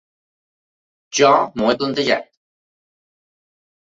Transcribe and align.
Jo 1.19 1.29
m’ho 1.59 1.69
he 1.73 1.75
plantejat. 1.83 2.27